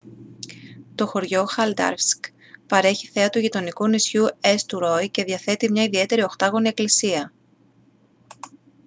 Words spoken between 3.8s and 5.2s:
νησιού έστουροϊ